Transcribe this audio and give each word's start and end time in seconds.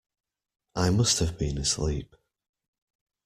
I 0.75 0.89
must 0.89 1.19
have 1.19 1.37
been 1.37 1.59
asleep. 1.59 2.15